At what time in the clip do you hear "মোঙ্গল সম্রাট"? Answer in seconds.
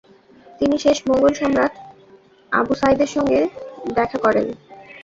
1.07-1.73